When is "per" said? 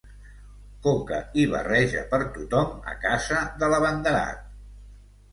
2.13-2.19